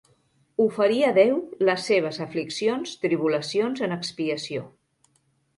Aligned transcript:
Oferir 0.63 1.01
a 1.09 1.11
Déu 1.17 1.35
les 1.69 1.83
seves 1.91 2.19
afliccions, 2.27 2.97
tribulacions, 3.05 3.85
en 3.89 3.97
expiació. 3.99 4.65